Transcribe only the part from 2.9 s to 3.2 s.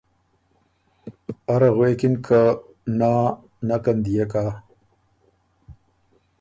”نا